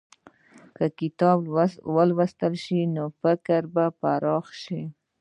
[0.75, 1.37] که کتاب
[1.95, 4.81] ولوستل شي، نو فکر به پراخ شي.